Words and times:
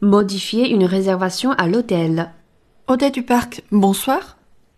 Modifier 0.00 0.70
une 0.70 0.84
réservation 0.84 1.50
à 1.50 1.66
l'hôtel. 1.66 2.30
Hôtel 2.86 3.10
du 3.10 3.24
Parc, 3.24 3.64
bonsoir. 3.72 4.36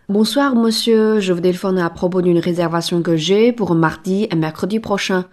Bonsoir, 0.08 0.54
monsieur. 0.54 1.20
Je 1.20 1.34
vous 1.34 1.42
téléphone 1.42 1.78
à 1.78 1.90
propos 1.90 2.22
d'une 2.22 2.38
réservation 2.38 3.02
que 3.02 3.16
j'ai 3.16 3.52
pour 3.52 3.74
mardi 3.74 4.26
et 4.30 4.34
mercredi 4.34 4.80
prochain. 4.80 5.26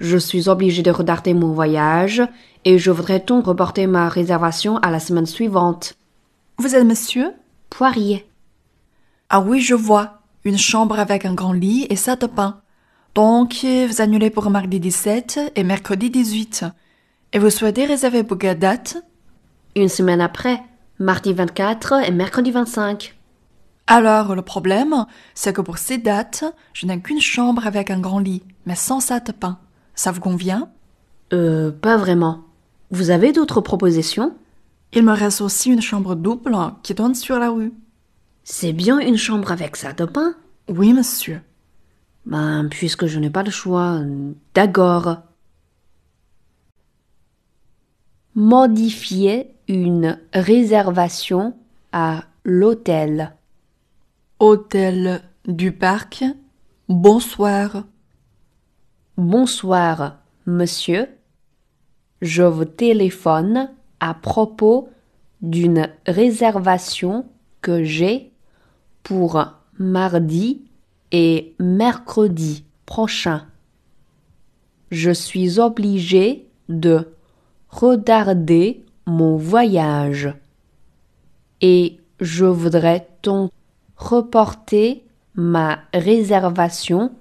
Je 0.00 0.18
suis 0.18 0.48
obligé 0.48 0.82
de 0.82 0.90
retarder 0.90 1.34
mon 1.34 1.52
voyage 1.52 2.20
et 2.64 2.78
je 2.78 2.90
voudrais 2.90 3.20
donc 3.20 3.46
reporter 3.46 3.86
ma 3.86 4.08
réservation 4.08 4.78
à 4.78 4.90
la 4.90 4.98
semaine 4.98 5.26
suivante? 5.26 5.94
Vous 6.58 6.74
êtes 6.74 6.84
monsieur? 6.84 7.30
Poirier. 7.70 8.26
Ah 9.30 9.38
oui, 9.38 9.60
je 9.60 9.76
vois. 9.76 10.18
Une 10.42 10.58
chambre 10.58 10.98
avec 10.98 11.24
un 11.24 11.34
grand 11.34 11.52
lit 11.52 11.86
et 11.90 11.96
salle 11.96 12.18
de 12.18 12.26
bain. 12.26 12.60
Donc, 13.14 13.64
vous 13.64 14.00
annulez 14.00 14.30
pour 14.30 14.50
mardi 14.50 14.80
17 14.80 15.52
et 15.54 15.62
mercredi 15.62 16.10
18. 16.10 16.64
Et 17.34 17.38
vous 17.38 17.50
souhaitez 17.50 17.84
réserver 17.84 18.24
pour 18.24 18.38
quelle 18.38 18.58
date? 18.58 19.04
Une 19.76 19.88
semaine 19.88 20.20
après, 20.20 20.60
mardi 20.98 21.32
24 21.32 22.04
et 22.06 22.10
mercredi 22.10 22.50
25. 22.50 23.14
Alors, 23.86 24.34
le 24.34 24.42
problème, 24.42 25.06
c'est 25.34 25.52
que 25.52 25.60
pour 25.60 25.78
ces 25.78 25.98
dates, 25.98 26.44
je 26.74 26.86
n'ai 26.86 27.00
qu'une 27.00 27.20
chambre 27.20 27.66
avec 27.66 27.90
un 27.90 28.00
grand 28.00 28.18
lit, 28.18 28.42
mais 28.66 28.74
sans 28.74 29.00
bain. 29.40 29.58
Ça 29.94 30.12
vous 30.12 30.20
convient? 30.20 30.68
Euh, 31.32 31.70
pas 31.70 31.96
vraiment. 31.96 32.44
Vous 32.90 33.10
avez 33.10 33.32
d'autres 33.32 33.60
propositions? 33.60 34.34
Il 34.92 35.04
me 35.04 35.12
reste 35.12 35.40
aussi 35.40 35.70
une 35.70 35.82
chambre 35.82 36.14
double 36.14 36.56
qui 36.82 36.94
donne 36.94 37.14
sur 37.14 37.38
la 37.38 37.50
rue. 37.50 37.72
C'est 38.44 38.72
bien 38.72 38.98
une 38.98 39.18
chambre 39.18 39.52
avec 39.52 39.76
bain 40.04 40.34
Oui, 40.68 40.92
monsieur. 40.92 41.40
Ben, 42.26 42.66
puisque 42.70 43.06
je 43.06 43.18
n'ai 43.18 43.30
pas 43.30 43.42
le 43.42 43.50
choix, 43.50 44.00
d'accord. 44.54 45.18
Modifier 48.40 49.50
une 49.66 50.16
réservation 50.32 51.56
à 51.90 52.22
l'hôtel. 52.44 53.34
Hôtel 54.38 55.22
du 55.48 55.72
Parc, 55.72 56.22
bonsoir. 56.88 57.82
Bonsoir, 59.16 60.20
monsieur. 60.46 61.08
Je 62.22 62.44
vous 62.44 62.64
téléphone 62.64 63.72
à 63.98 64.14
propos 64.14 64.88
d'une 65.42 65.88
réservation 66.06 67.26
que 67.60 67.82
j'ai 67.82 68.30
pour 69.02 69.44
mardi 69.80 70.62
et 71.10 71.56
mercredi 71.58 72.64
prochain. 72.86 73.48
Je 74.92 75.10
suis 75.10 75.58
obligé 75.58 76.48
de 76.68 77.17
retarder 77.68 78.84
mon 79.06 79.36
voyage 79.36 80.34
et 81.60 81.98
je 82.20 82.44
voudrais 82.44 83.08
donc 83.22 83.50
reporter 83.96 85.04
ma 85.34 85.80
réservation 85.92 87.12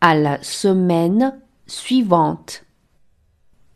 à 0.00 0.14
la 0.14 0.42
semaine 0.42 1.40
suivante. 1.66 2.64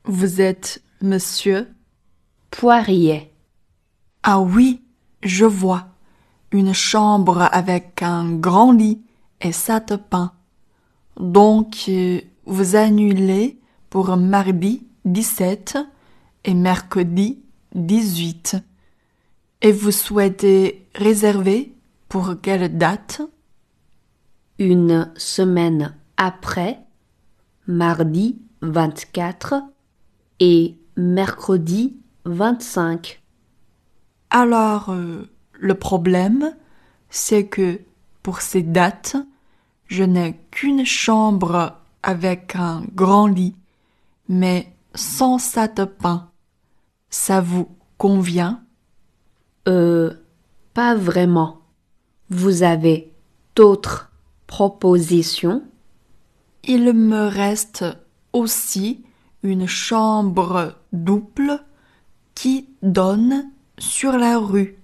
Vous 0.04 0.40
êtes 0.40 0.82
monsieur? 1.00 1.68
Poirier. 2.50 3.32
Ah 4.22 4.40
oui, 4.40 4.82
je 5.22 5.44
vois. 5.44 5.88
Une 6.50 6.72
chambre 6.72 7.48
avec 7.52 8.02
un 8.02 8.32
grand 8.32 8.72
lit 8.72 9.02
et 9.40 9.50
de 9.50 9.98
bain. 10.10 10.32
Donc, 11.18 11.84
euh, 11.88 12.20
vous 12.46 12.76
annulez 12.76 13.58
pour 13.90 14.16
mardi 14.16 14.86
17 15.04 15.78
et 16.44 16.54
mercredi 16.54 17.40
18. 17.74 18.56
Et 19.62 19.72
vous 19.72 19.90
souhaitez 19.90 20.86
réserver 20.94 21.74
pour 22.08 22.36
quelle 22.40 22.76
date? 22.76 23.22
Une 24.58 25.12
semaine 25.16 25.94
après, 26.16 26.80
mardi 27.66 28.38
24 28.62 29.62
et 30.40 30.76
mercredi 30.96 31.96
25. 32.24 33.20
Alors, 34.30 34.90
euh, 34.90 35.30
le 35.52 35.74
problème, 35.74 36.54
c'est 37.08 37.46
que 37.46 37.80
pour 38.22 38.40
ces 38.40 38.62
dates, 38.62 39.16
je 39.86 40.04
n'ai 40.04 40.38
qu'une 40.50 40.84
chambre 40.84 41.78
avec 42.02 42.56
un 42.56 42.82
grand 42.94 43.26
lit, 43.26 43.54
mais 44.28 44.72
de 44.98 45.84
bain. 45.84 46.30
Ça 47.08 47.40
vous 47.40 47.68
convient? 47.98 48.62
Euh, 49.68 50.12
pas 50.74 50.94
vraiment. 50.94 51.60
Vous 52.30 52.62
avez 52.62 53.12
d'autres 53.54 54.10
propositions? 54.46 55.62
Il 56.64 56.92
me 56.92 57.28
reste 57.28 57.84
aussi 58.32 59.04
une 59.42 59.66
chambre 59.68 60.74
double 60.92 61.64
qui 62.34 62.68
donne 62.82 63.50
sur 63.78 64.18
la 64.18 64.38
rue. 64.38 64.78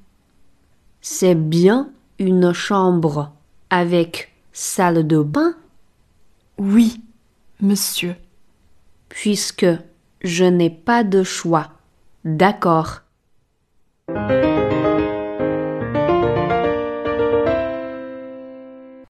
C'est 1.00 1.34
bien 1.34 1.90
une 2.18 2.52
chambre 2.52 3.32
avec 3.68 4.32
salle 4.52 5.06
de 5.06 5.20
bain? 5.22 5.54
Oui, 6.56 7.02
monsieur. 7.60 8.16
puisque 9.14 9.66
je 10.24 10.44
n'ai 10.44 10.70
pas 10.70 11.04
de 11.04 11.22
choix. 11.22 11.68
D'accord. 12.24 13.03